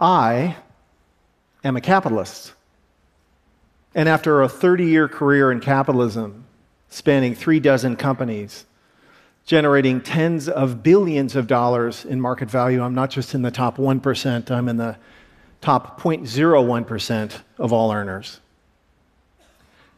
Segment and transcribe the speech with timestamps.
[0.00, 0.56] I
[1.62, 2.54] am a capitalist.
[3.94, 6.46] And after a 30 year career in capitalism,
[6.88, 8.64] spanning three dozen companies,
[9.44, 13.76] generating tens of billions of dollars in market value, I'm not just in the top
[13.76, 14.96] 1%, I'm in the
[15.60, 18.40] top 0.01% of all earners.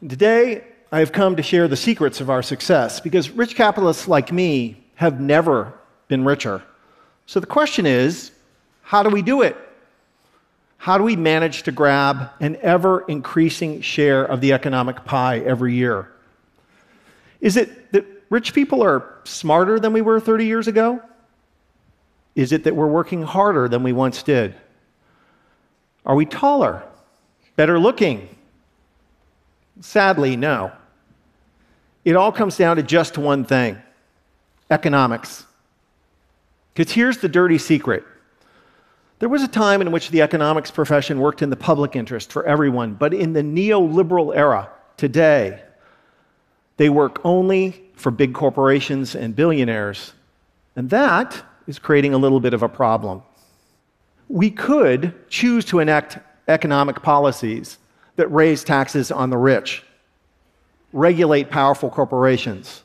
[0.07, 4.33] Today, I have come to share the secrets of our success because rich capitalists like
[4.33, 5.73] me have never
[6.09, 6.63] been richer.
[7.27, 8.33] So the question is
[8.83, 9.57] how do we do it?
[10.83, 15.75] How do we manage to grab an ever increasing share of the economic pie every
[15.75, 16.11] year?
[17.41, 21.01] Is it that rich people are smarter than we were 30 years ago?
[22.35, 24.57] Is it that we're working harder than we once did?
[26.05, 26.83] Are we taller?
[27.55, 28.29] Better looking?
[29.83, 30.73] Sadly, no.
[32.05, 33.81] It all comes down to just one thing
[34.69, 35.47] economics.
[36.75, 38.03] Because here's the dirty secret
[39.23, 42.45] there was a time in which the economics profession worked in the public interest for
[42.45, 45.63] everyone, but in the neoliberal era, today,
[46.77, 50.13] they work only for big corporations and billionaires.
[50.75, 53.23] And that is creating a little bit of a problem.
[54.27, 57.79] We could choose to enact economic policies
[58.17, 59.85] that raise taxes on the rich,
[60.93, 62.83] regulate powerful corporations,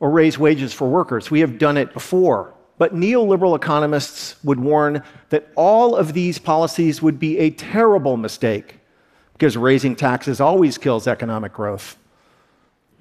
[0.00, 1.30] or raise wages for workers.
[1.30, 2.54] We have done it before.
[2.78, 8.78] But neoliberal economists would warn that all of these policies would be a terrible mistake
[9.32, 11.96] because raising taxes always kills economic growth.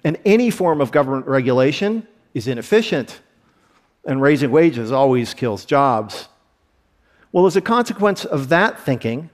[0.03, 3.21] And any form of government regulation is inefficient,
[4.05, 6.27] and raising wages always kills jobs.
[7.31, 9.29] Well, as a consequence of that thinking,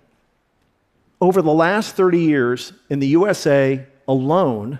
[1.21, 4.79] over the last 30 years in the USA alone,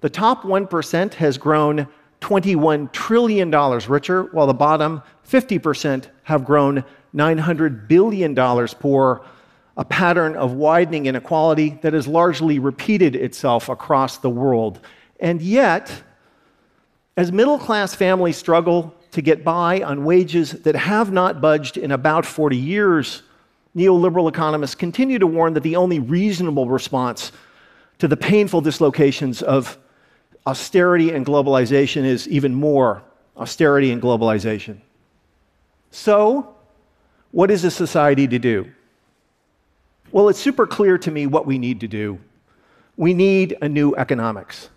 [0.00, 1.88] the top 1% has grown
[2.24, 6.82] $21 trillion richer, while the bottom 50% have grown
[7.14, 8.34] $900 billion
[8.80, 9.22] poor,
[9.76, 14.80] a pattern of widening inequality that has largely repeated itself across the world.
[15.20, 16.02] And yet,
[17.18, 21.92] as middle class families struggle to get by on wages that have not budged in
[21.92, 23.22] about 40 years,
[23.76, 27.32] neoliberal economists continue to warn that the only reasonable response
[27.98, 29.76] to the painful dislocations of
[30.46, 33.02] austerity and globalization is even more
[33.36, 34.78] austerity and globalization.
[35.90, 36.54] So,
[37.30, 38.70] what is a society to do?
[40.12, 42.20] Well, it's super clear to me what we need to do.
[42.96, 44.68] We need a new economics.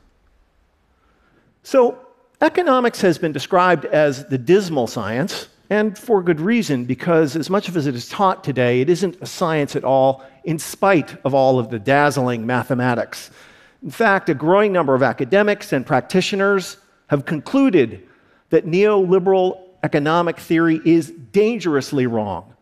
[1.64, 2.00] So,
[2.42, 7.68] economics has been described as the dismal science, and for good reason, because as much
[7.68, 11.34] of as it is taught today, it isn't a science at all, in spite of
[11.34, 13.30] all of the dazzling mathematics
[13.84, 16.78] in fact, a growing number of academics and practitioners
[17.08, 18.08] have concluded
[18.50, 22.54] that neoliberal economic theory is dangerously wrong,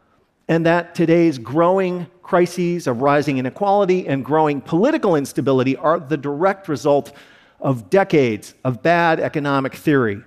[0.47, 6.67] and that today's growing crises of rising inequality and growing political instability are the direct
[6.67, 7.13] result
[7.59, 10.21] of decades of bad economic theory.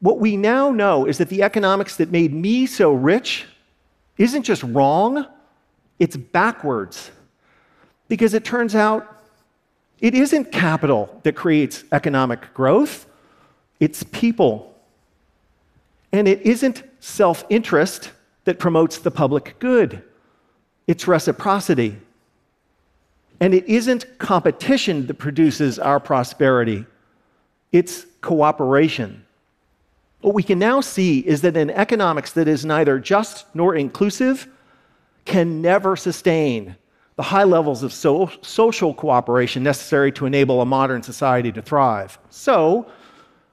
[0.00, 3.44] What we now know is that the economics that made me so rich
[4.18, 5.26] isn't just wrong,
[5.98, 7.10] it's backwards.
[8.08, 9.15] Because it turns out
[10.00, 13.06] it isn't capital that creates economic growth,
[13.80, 14.74] it's people.
[16.12, 18.12] And it isn't self interest
[18.44, 20.02] that promotes the public good,
[20.86, 21.98] it's reciprocity.
[23.38, 26.86] And it isn't competition that produces our prosperity,
[27.72, 29.24] it's cooperation.
[30.22, 34.48] What we can now see is that an economics that is neither just nor inclusive
[35.26, 36.76] can never sustain
[37.16, 42.18] the high levels of so- social cooperation necessary to enable a modern society to thrive.
[42.30, 42.86] So,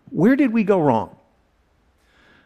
[0.09, 1.15] where did we go wrong?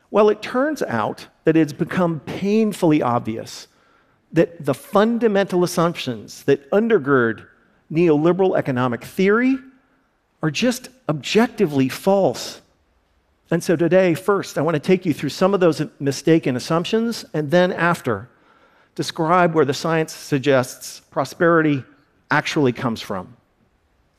[0.10, 3.68] Well, it turns out that it's become painfully obvious
[4.32, 7.48] that the fundamental assumptions that undergird
[7.92, 9.58] neoliberal economic theory
[10.44, 12.62] are just objectively false.
[13.50, 17.26] And so today, first, I want to take you through some of those mistaken assumptions,
[17.34, 18.30] and then after,
[18.98, 21.84] describe where the science suggests prosperity
[22.32, 23.38] actually comes from.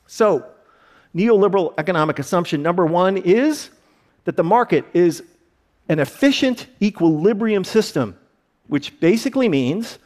[0.06, 0.46] So,
[1.12, 3.70] neoliberal economic assumption number one is
[4.24, 5.24] that the market is
[5.88, 8.16] an efficient equilibrium system,
[8.68, 9.98] which basically means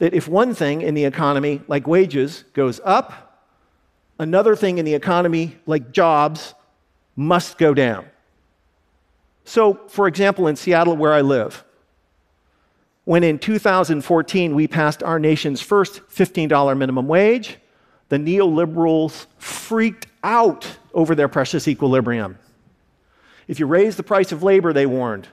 [0.00, 3.48] that if one thing in the economy, like wages, goes up,
[4.18, 6.52] another thing in the economy, like jobs,
[7.16, 8.04] must go down.
[9.46, 11.64] So, for example, in Seattle, where I live,
[13.04, 17.58] when in 2014 we passed our nation's first $15 minimum wage,
[18.08, 22.38] the neoliberals freaked out over their precious equilibrium.
[23.48, 25.28] If you raise the price of labor, they warned,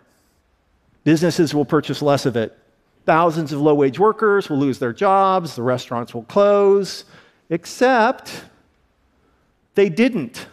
[1.03, 2.57] businesses will purchase less of it.
[3.05, 7.05] Thousands of low wage workers will lose their jobs, the restaurants will close,
[7.49, 8.43] except
[9.75, 10.47] they didn't.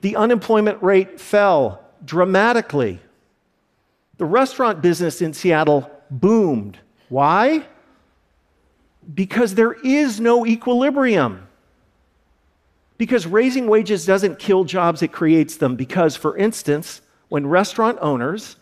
[0.00, 3.00] The unemployment rate fell dramatically.
[4.18, 6.78] The restaurant business in Seattle boomed.
[7.08, 7.66] Why?
[9.14, 11.48] Because there is no equilibrium.
[12.98, 15.76] Because raising wages doesn't kill jobs, it creates them.
[15.76, 18.56] Because, for instance, when restaurant owners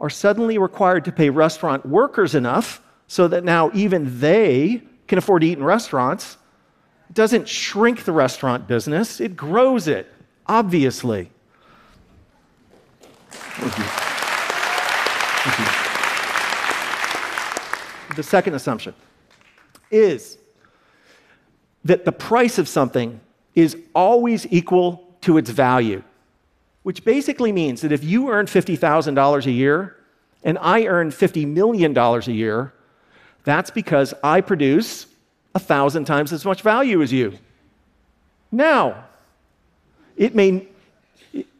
[0.00, 5.42] are suddenly required to pay restaurant workers enough so that now even they can afford
[5.42, 6.38] to eat in restaurants,
[7.10, 10.10] it doesn't shrink the restaurant business, it grows it,
[10.46, 11.30] obviously.
[13.30, 13.93] Thank you.
[18.16, 18.94] The second assumption
[19.90, 20.38] is
[21.84, 23.20] that the price of something
[23.54, 26.02] is always equal to its value,
[26.82, 29.96] which basically means that if you earn $50,000 a year
[30.42, 32.72] and I earn $50 million a year,
[33.44, 35.06] that's because I produce
[35.54, 37.38] a thousand times as much value as you.
[38.50, 39.04] Now,
[40.16, 40.68] it may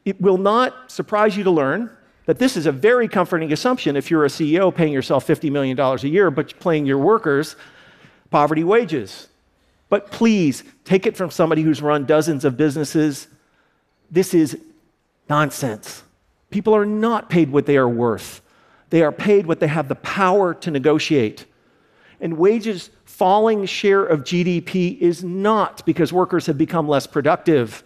[0.05, 1.91] it will not surprise you to learn
[2.27, 5.79] that this is a very comforting assumption if you're a CEO paying yourself $50 million
[5.79, 7.57] a year, but paying your workers
[8.31, 9.29] poverty wages.
[9.89, 13.29] But please take it from somebody who's run dozens of businesses.
[14.11, 14.59] This is
[15.29, 16.03] nonsense.
[16.51, 18.41] People are not paid what they are worth,
[18.91, 21.47] they are paid what they have the power to negotiate.
[22.21, 27.83] And wages falling share of GDP is not because workers have become less productive,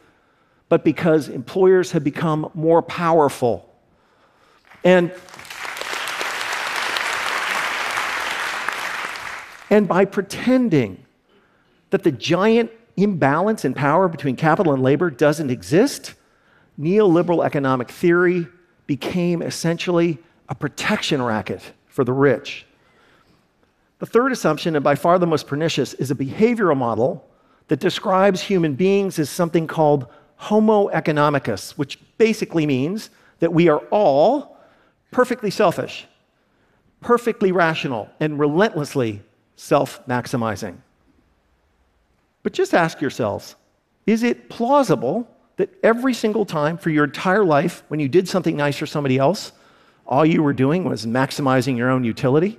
[0.68, 3.67] but because employers have become more powerful.
[4.84, 5.12] And
[9.70, 11.04] And by pretending
[11.90, 16.14] that the giant imbalance in power between capital and labor doesn't exist,
[16.80, 18.48] neoliberal economic theory
[18.86, 22.64] became essentially a protection racket for the rich.
[23.98, 27.28] The third assumption, and by far the most pernicious, is a behavioral model
[27.66, 33.10] that describes human beings as something called Homo economicus, which basically means
[33.40, 34.57] that we are all
[35.10, 36.06] perfectly selfish,
[37.00, 39.22] perfectly rational, and relentlessly
[39.56, 40.76] self maximizing.
[42.42, 43.56] But just ask yourselves
[44.06, 48.56] is it plausible that every single time for your entire life, when you did something
[48.56, 49.52] nice for somebody else,
[50.06, 52.58] all you were doing was maximizing your own utility?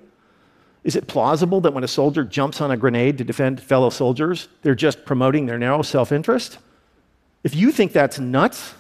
[0.84, 4.48] Is it plausible that when a soldier jumps on a grenade to defend fellow soldiers,
[4.62, 6.60] they're just promoting their narrow self interest?
[7.44, 8.74] If you think that's nuts,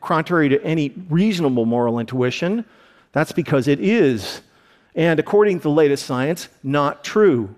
[0.00, 2.64] contrary to any reasonable moral intuition,
[3.14, 4.42] that's because it is,
[4.96, 7.54] and according to the latest science, not true.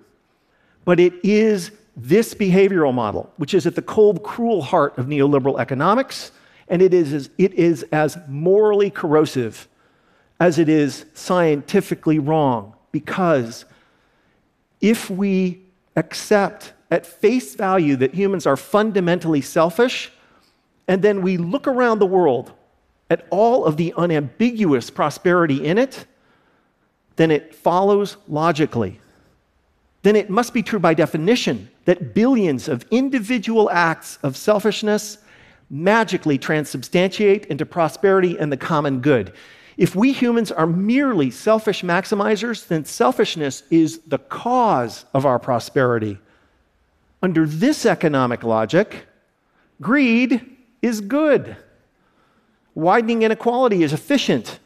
[0.85, 5.59] But it is this behavioral model, which is at the cold, cruel heart of neoliberal
[5.59, 6.31] economics,
[6.69, 9.67] and it is, as, it is as morally corrosive
[10.39, 12.75] as it is scientifically wrong.
[12.93, 13.65] Because
[14.83, 15.63] if we
[15.97, 20.13] accept at face value that humans are fundamentally selfish,
[20.87, 22.53] and then we look around the world
[23.11, 26.07] at all of the unambiguous prosperity in it,
[27.17, 29.01] then it follows logically
[30.07, 35.19] then it must be true by definition that billions of individual acts of selfishness
[35.69, 39.33] magically transubstantiate into prosperity and the common good.
[39.77, 46.19] If we humans are merely selfish maximizers, then selfishness is the cause of our prosperity.
[47.21, 49.07] Under this economic logic,
[49.83, 50.41] greed
[50.83, 51.57] is good.
[52.77, 54.61] Widening inequality is efficient,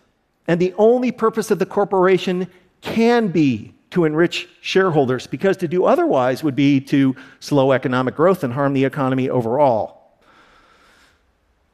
[0.48, 2.48] and the only purpose of the corporation
[2.80, 8.42] can be to enrich shareholders, because to do otherwise would be to slow economic growth
[8.42, 10.18] and harm the economy overall.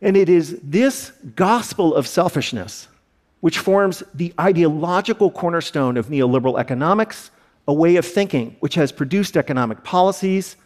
[0.02, 2.88] And it is this gospel of selfishness
[3.40, 7.30] which forms the ideological cornerstone of neoliberal economics,
[7.66, 10.56] a way of thinking which has produced economic policies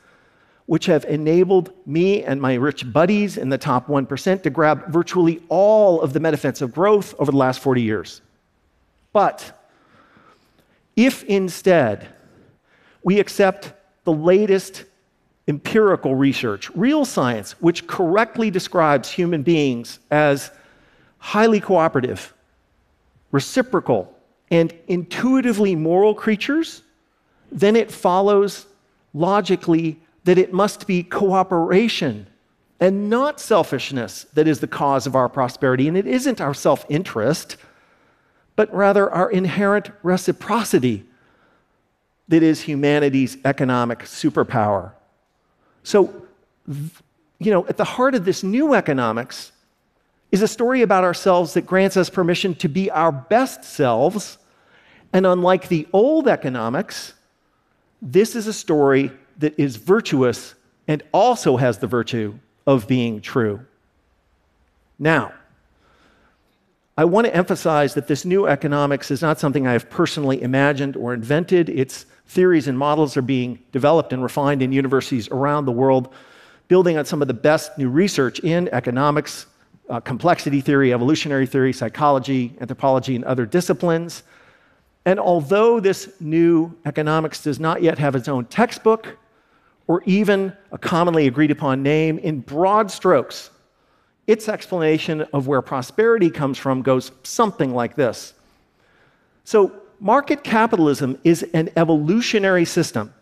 [0.67, 5.43] which have enabled me and my rich buddies in the top 1% to grab virtually
[5.49, 8.21] all of the benefits of growth over the last 40 years.
[9.13, 9.59] But
[10.97, 12.09] if instead
[13.03, 13.73] we accept
[14.05, 14.85] the latest
[15.49, 20.51] empirical research, real science, which correctly describes human beings as
[21.19, 22.33] highly cooperative,
[23.33, 24.15] reciprocal,
[24.51, 26.83] and intuitively moral creatures,
[27.53, 28.67] then it follows
[29.15, 29.99] logically
[30.31, 32.25] that it must be cooperation
[32.79, 35.89] and not selfishness that is the cause of our prosperity.
[35.89, 37.57] And it isn't our self interest
[38.55, 41.05] but rather our inherent reciprocity
[42.29, 44.93] that is humanity's economic superpower.
[45.83, 46.15] So,
[46.69, 49.51] you know, at the heart of this new economics
[50.31, 54.39] is a story about ourselves that grants us permission to be our best selves
[55.13, 57.15] And unlike the old economics,
[58.01, 59.11] this is a story
[59.41, 60.55] that is virtuous
[60.87, 63.67] and also has the virtue of being true.
[64.99, 65.33] Now,
[66.97, 70.97] I want to emphasize that this new economics is not something I have personally imagined
[70.97, 71.71] or invented.
[71.71, 76.13] Its theories and models are being developed and refined in universities around the world,
[76.69, 79.47] building on some of the best new research in economics,
[79.89, 84.23] uh, complexity theory, evolutionary theory, psychology, anthropology, and other disciplines.
[85.07, 89.17] And although this new economics does not yet have its own textbook
[89.91, 93.51] or even a commonly agreed upon name, in broad strokes,
[94.29, 98.35] its explanation of where prosperity comes from goes something like this.
[99.43, 103.13] So, market capitalism is an evolutionary system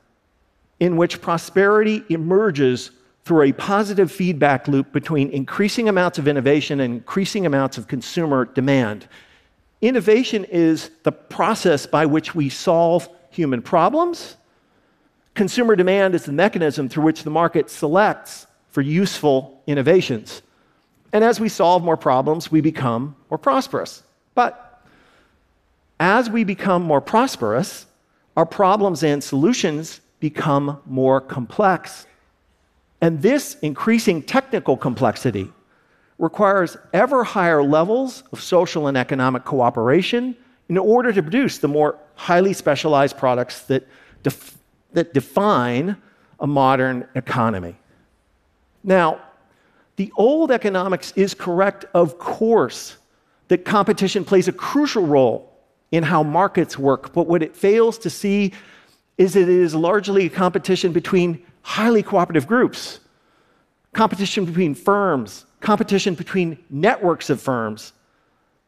[0.78, 2.90] in which prosperity emerges
[3.24, 8.44] through a positive feedback loop between increasing amounts of innovation and increasing amounts of consumer
[8.44, 9.08] demand.
[9.80, 14.36] Innovation is the process by which we solve human problems.
[15.38, 20.42] Consumer demand is the mechanism through which the market selects for useful innovations.
[21.12, 24.02] And as we solve more problems, we become more prosperous.
[24.34, 24.82] But
[26.00, 27.86] as we become more prosperous,
[28.36, 32.08] our problems and solutions become more complex.
[33.00, 35.52] And this increasing technical complexity
[36.18, 40.36] requires ever higher levels of social and economic cooperation
[40.68, 43.86] in order to produce the more highly specialized products that,
[44.24, 44.57] def-
[44.92, 45.96] that define
[46.40, 47.76] a modern economy.
[48.82, 49.20] Now,
[49.96, 52.96] the old economics is correct, of course,
[53.48, 55.52] that competition plays a crucial role
[55.90, 57.12] in how markets work.
[57.12, 58.52] But what it fails to see
[59.16, 63.00] is that it is largely a competition between highly cooperative groups,
[63.92, 67.92] competition between firms, competition between networks of firms,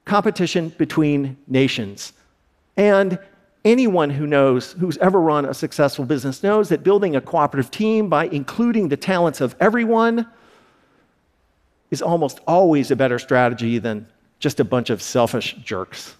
[0.04, 2.12] competition between nations.
[2.76, 3.18] And
[3.64, 8.08] anyone who knows, who's ever run a successful business, knows that building a cooperative team
[8.08, 10.26] by including the talents of everyone
[11.90, 14.06] is almost always a better strategy than
[14.38, 16.14] just a bunch of selfish jerks.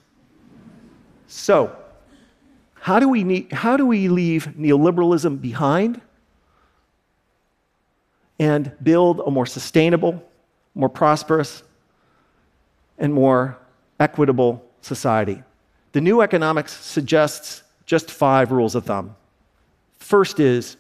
[1.26, 1.75] So,
[2.75, 6.00] how do we, need, how do we leave neoliberalism behind
[8.38, 10.23] and build a more sustainable,
[10.75, 11.62] more prosperous,
[12.99, 13.59] and more
[13.99, 15.42] equitable society?
[15.92, 19.16] The new economics suggests just five rules of thumb.
[19.99, 20.76] First is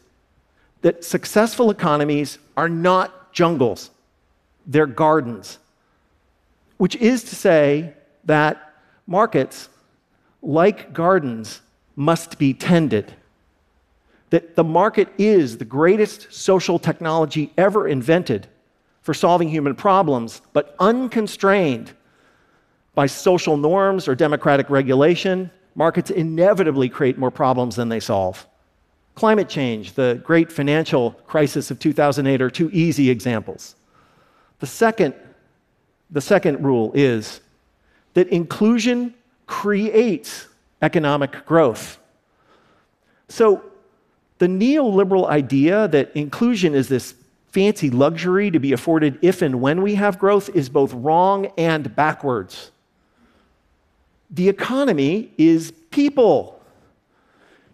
[0.82, 3.90] that successful economies are not jungles
[4.66, 5.58] they're gardens,
[6.76, 8.72] which is to say that
[9.06, 9.68] markets,
[10.42, 11.60] like gardens,
[11.96, 13.12] must be tended.
[14.30, 18.46] That the market is the greatest social technology ever invented
[19.02, 21.92] for solving human problems, but unconstrained
[23.00, 28.46] by social norms or democratic regulation, markets inevitably create more problems than they solve.
[29.14, 33.74] Climate change, the great financial crisis of 2008 are two easy examples.
[34.58, 35.14] The second,
[36.10, 37.40] the second rule is
[38.12, 39.14] that inclusion
[39.46, 40.48] creates
[40.82, 41.98] economic growth.
[43.30, 43.64] So,
[44.36, 47.14] the neoliberal idea that inclusion is this
[47.48, 51.96] fancy luxury to be afforded if and when we have growth is both wrong and
[51.96, 52.72] backwards.
[54.30, 56.56] The economy is people.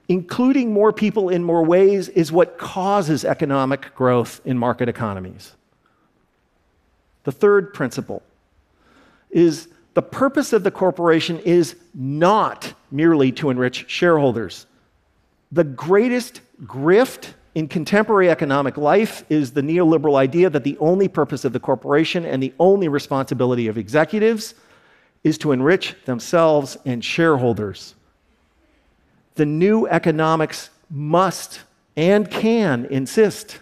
[0.08, 5.52] Including more people in more ways is what causes economic growth in market economies.
[7.24, 8.22] The third principle
[9.30, 14.66] is the purpose of the corporation is not merely to enrich shareholders.
[15.50, 21.44] The greatest grift in contemporary economic life is the neoliberal idea that the only purpose
[21.44, 24.54] of the corporation and the only responsibility of executives
[25.26, 27.96] is to enrich themselves and shareholders.
[29.34, 31.62] The new economics must
[31.96, 33.58] and can insist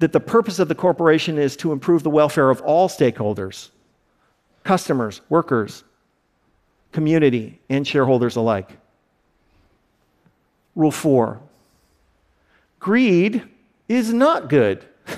[0.00, 3.70] that the purpose of the corporation is to improve the welfare of all stakeholders
[4.64, 5.82] customers, workers,
[6.92, 8.76] community, and shareholders alike.
[10.76, 11.40] Rule four
[12.80, 13.42] greed
[13.88, 14.84] is not good.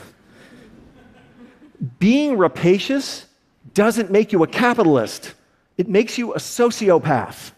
[1.98, 3.25] Being rapacious
[3.76, 5.34] doesn't make you a capitalist,
[5.76, 7.52] it makes you a sociopath.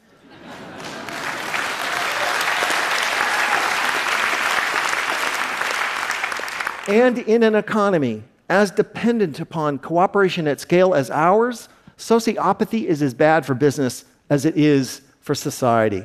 [6.88, 13.14] And in an economy as dependent upon cooperation at scale as ours, sociopathy is as
[13.14, 16.04] bad for business as it is for society.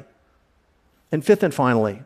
[1.11, 2.03] And fifth and finally,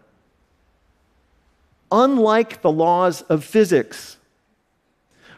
[1.91, 4.15] unlike the laws of physics,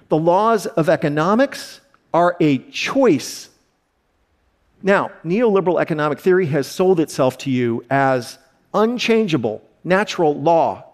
[0.10, 1.82] the laws of economics
[2.14, 3.50] are a choice,
[4.82, 8.38] Now, neoliberal economic theory has sold itself to you as
[8.74, 10.86] unchangeable natural law,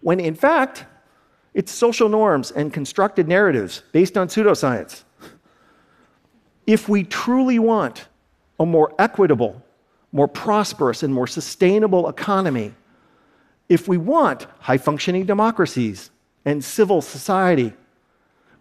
[0.00, 0.86] when in fact,
[1.52, 5.02] it's social norms and constructed narratives based on pseudoscience.
[6.66, 8.06] If we truly want
[8.58, 9.62] a more equitable,
[10.12, 12.74] more prosperous, and more sustainable economy,
[13.68, 16.10] if we want high functioning democracies
[16.44, 17.72] and civil society,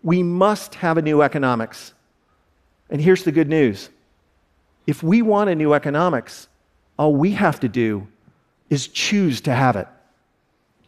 [0.03, 1.93] we must have a new economics.
[2.89, 3.89] And here's the good news
[4.87, 6.47] if we want a new economics,
[6.97, 8.07] all we have to do
[8.69, 9.87] is choose to have it.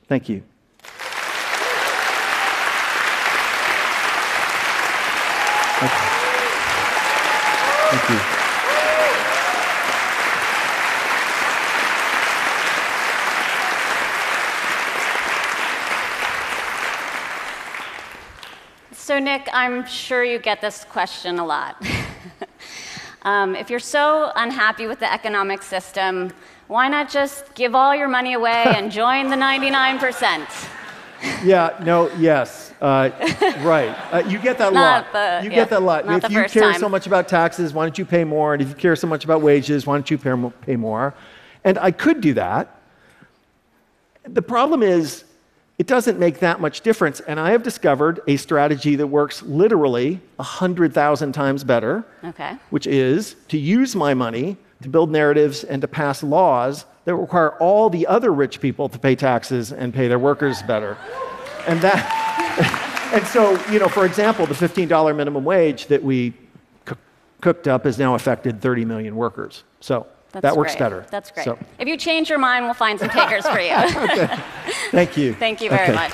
[0.07, 0.43] Thank you.
[5.79, 6.21] Thank you.
[7.97, 8.40] Thank you.
[19.11, 21.85] So, Nick, I'm sure you get this question a lot.
[23.23, 26.31] um, if you're so unhappy with the economic system,
[26.67, 30.47] why not just give all your money away and join the 99%?
[31.43, 32.73] Yeah, no, yes.
[32.79, 33.09] Uh,
[33.63, 33.89] right.
[34.13, 35.11] Uh, you get that a lot.
[35.11, 36.05] the- you yeah, get that a lot.
[36.07, 36.79] if you care time.
[36.79, 38.53] so much about taxes, why don't you pay more?
[38.53, 41.13] And if you care so much about wages, why don't you pay more?
[41.65, 42.79] And I could do that.
[44.23, 45.25] The problem is,
[45.81, 47.21] it doesn't make that much difference.
[47.21, 52.55] And I have discovered a strategy that works literally 100,000 times better, Okay.
[52.69, 57.53] which is to use my money to build narratives and to pass laws that require
[57.57, 60.97] all the other rich people to pay taxes and pay their workers better.
[61.65, 66.35] And that, and so, you know, for example, the $15 minimum wage that we
[66.85, 66.95] coo-
[67.41, 69.63] cooked up has now affected 30 million workers.
[69.79, 70.79] So That's that works great.
[70.79, 71.05] better.
[71.11, 71.43] That's great.
[71.43, 73.73] So, If you change your mind, we'll find some takers for you.
[74.11, 74.39] okay.
[74.91, 75.33] thank you.
[75.39, 75.93] Thank you very Okay.
[75.93, 76.13] much.